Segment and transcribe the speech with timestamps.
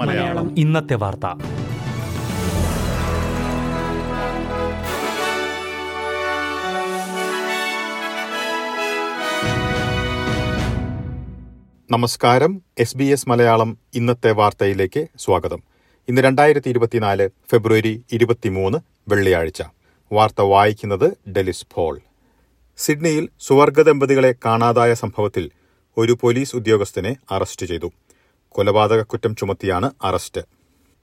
[0.00, 0.58] മലയാളം.
[0.58, 1.26] ഇന്നത്തെ വാർത്ത.
[11.90, 12.62] നമസ്കാരം.
[12.78, 15.62] എസ് ബി എസ് മലയാളം ഇന്നത്തെ വാർത്തയിലേക്ക് സ്വാഗതം.
[16.08, 18.78] ഇന്ന് രണ്ടായിരത്തി ഇരുപത്തിനാല് ഫെബ്രുവരി ഇരുപത്തിമൂന്ന്
[19.08, 19.62] വെള്ളിയാഴ്ച.
[20.12, 22.00] വാർത്ത വായിക്കുന്നത് ഡെലിസ് ഫോൾ
[22.76, 25.50] സിഡ്നിയിൽ സുവർഗ ദമ്പതികളെ കാണാതായ സംഭവത്തിൽ
[25.96, 27.92] ഒരു പോലീസ് ഉദ്യോഗസ്ഥനെ അറസ്റ്റ് ചെയ്തു.
[28.48, 30.40] കൊലപാതക കുറ്റം ചുമത്തിയാണ് അറസ്റ്റ്.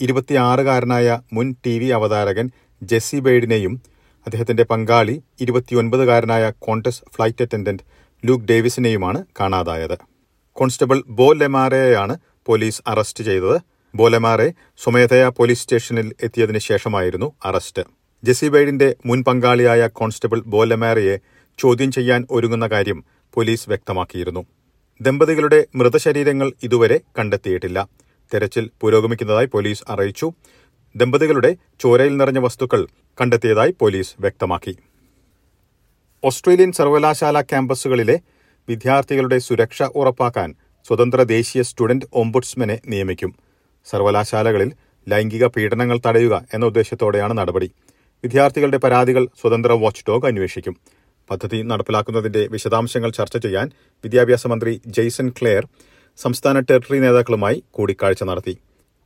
[0.00, 2.50] ഇരുപത്തിയാറുകാരനായ മുൻ ടി വി അവതാരകൻ
[2.82, 3.82] ജെസ്സി ബെയ്ഡിനെയും
[4.26, 7.82] അദ്ദേഹത്തിന്റെ പങ്കാളി ഇരുപത്തിയൊൻപതുകാരനായ കോൺഗ്രസ് ഫ്ലൈറ്റ് അറ്റൻഡന്റ്
[8.26, 9.98] ലൂക്ക് ഡേവിസിനെയുമാണ് കാണാതായത്.
[10.52, 13.60] കോൺസ്റ്റബിൾ ബോ ലെമാരെയാണ് പോലീസ് അറസ്റ്റ് ചെയ്തത്.
[13.94, 17.82] ബോലെമാറെ സ്വമേധയാ പോലീസ് സ്റ്റേഷനിൽ എത്തിയതിനു ശേഷമായിരുന്നു അറസ്റ്റ്.
[18.24, 21.18] ജെസി ബൈഡിന്റെ മുൻ പങ്കാളിയായ കോൺസ്റ്റബിൾ ബോലെമാരയെ
[21.58, 23.04] ചോദ്യം ചെയ്യാൻ ഒരുങ്ങുന്ന കാര്യം
[23.34, 24.46] പോലീസ് വ്യക്തമാക്കിയിരുന്നു.
[25.02, 27.88] ദമ്പതികളുടെ മൃതശരീരങ്ങൾ ഇതുവരെ കണ്ടെത്തിയിട്ടില്ല.
[28.34, 30.32] തെരച്ചിൽ പുരോഗമിക്കുന്നതായി പോലീസ് അറിയിച്ചു.
[30.96, 32.86] ദമ്പതികളുടെ ചോരയിൽ നിറഞ്ഞ വസ്തുക്കൾ
[33.20, 34.76] കണ്ടെത്തിയതായി പോലീസ് വ്യക്തമാക്കി.
[36.24, 38.20] ഓസ്ട്രേലിയൻ സർവകലാശാല ക്യാമ്പസുകളിലെ
[38.68, 40.54] വിദ്യാർത്ഥികളുടെ സുരക്ഷ ഉറപ്പാക്കാൻ
[40.88, 43.34] സ്വതന്ത്ര ദേശീയ സ്റ്റുഡന്റ് ഓംബുഡ്സ്മനെ നിയമിക്കും.
[43.84, 44.72] സർവകലാശാലകളിൽ
[45.08, 47.70] ലൈംഗിക പീഡനങ്ങൾ തടയുക എന്ന ഉദ്ദേശത്തോടെയാണ് നടപടി.
[48.24, 50.76] വിദ്യാർത്ഥികളുടെ പരാതികൾ സ്വതന്ത്ര വാച്ച് ഡോഗ് അന്വേഷിക്കും.
[51.30, 53.66] പദ്ധതി നടപ്പിലാക്കുന്നതിന്റെ വിശദാംശങ്ങൾ ചർച്ച ചെയ്യാൻ
[54.04, 55.66] വിദ്യാഭ്യാസ മന്ത്രി ജെയ്സൺ ക്ലെയർ
[56.18, 58.54] സംസ്ഥാന ടെറിട്ടറി നേതാക്കളുമായി കൂടിക്കാഴ്ച നടത്തി.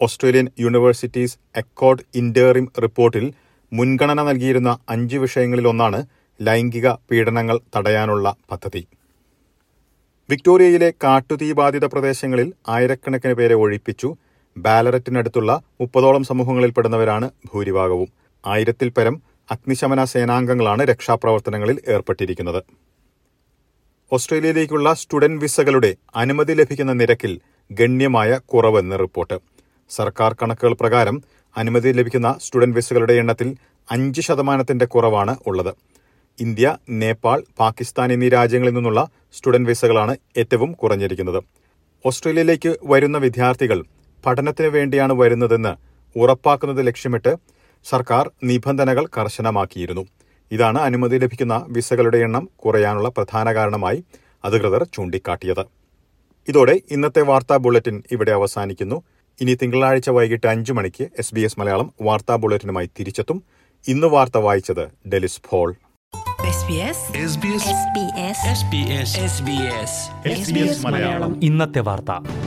[0.00, 3.26] ഓസ്ട്രേലിയൻ യൂണിവേഴ്സിറ്റീസ് അക്കോർഡ് ഇന്റേറിം റിപ്പോർട്ടിൽ
[3.72, 6.06] മുൻഗണന നൽകിയിരുന്ന അഞ്ച് വിഷയങ്ങളിലൊന്നാണ്
[6.42, 8.82] ലൈംഗിക പീഡനങ്ങൾ തടയാനുള്ള പദ്ധതി.
[10.30, 14.08] വിക്ടോറിയയിലെ കാട്ടുതീ ബാധിത പ്രദേശങ്ങളിൽ ആയിരക്കണക്കിന് പേരെ ഒഴിപ്പിച്ചു.
[14.56, 18.08] ബാലററ്റിനടുത്തുള്ള മുപ്പതോളം സമൂഹങ്ങളിൽപ്പെടുന്നവരാണ് ഭൂരിഭാഗവും.
[18.46, 19.16] ആയിരത്തിൽ പരം
[19.50, 22.60] അഗ്നിശമന സേനാംഗങ്ങളാണ് രക്ഷാപ്രവർത്തനങ്ങളിൽ ഏർപ്പെട്ടിരിക്കുന്നത്.
[24.12, 29.38] ഓസ്ട്രേലിയയിലേക്കുള്ള സ്റ്റുഡന്റ് വിസകളുടെ അനുമതി ലഭിക്കുന്ന നിരക്കിൽ ഗണ്യമായ കുറവെന്ന് റിപ്പോർട്ട്.
[29.90, 31.22] സർക്കാർ കണക്കുകൾ പ്രകാരം
[31.56, 33.56] അനുമതി ലഭിക്കുന്ന സ്റ്റുഡന്റ് വിസകളുടെ എണ്ണത്തിൽ
[33.90, 35.72] അഞ്ച് ശതമാനത്തിന്റെ കുറവാണ് ഉള്ളത്.
[36.40, 41.40] ഇന്ത്യ നേപ്പാൾ പാകിസ്ഥാൻ എന്നീ രാജ്യങ്ങളിൽ നിന്നുള്ള സ്റ്റുഡന്റ് വിസകളാണ് ഏറ്റവും കുറഞ്ഞിരിക്കുന്നത്.
[42.04, 43.84] ഓസ്ട്രേലിയയിലേക്ക് വരുന്ന വിദ്യാർത്ഥികൾ
[44.26, 45.72] പഠനത്തിന് വേണ്ടിയാണ് വരുന്നതെന്ന്
[46.16, 47.32] ഉറപ്പാക്കുന്നത് ലക്ഷ്യമിട്ട്
[47.84, 50.06] സർക്കാർ നിബന്ധനകൾ കർശനമാക്കിയിരുന്നു.
[50.52, 54.04] ഇതാണ് അനുമതി ലഭിക്കുന്ന വിസകളുടെ എണ്ണം കുറയാനുള്ള പ്രധാന കാരണമായി
[54.44, 55.64] അധികൃതർ ചൂണ്ടിക്കാട്ടിയത്.
[56.48, 59.02] ഇതോടെ ഇന്നത്തെ വാർത്താ ബുള്ളറ്റിൻ ഇവിടെ അവസാനിക്കുന്നു.
[59.40, 63.42] ഇനി തിങ്കളാഴ്ച വൈകിട്ട് അഞ്ചു മണിക്ക് എസ് ബി എസ് മലയാളം വാർത്താ ബുള്ളറ്റിനുമായി തിരിച്ചെത്തും.
[63.88, 65.76] ഇന്ന് വാർത്ത വായിച്ചത് ഡെലിസ് ഫോൾ
[70.24, 70.86] SBS
[71.42, 72.45] ഇന്നത്തെ വാർത്ത.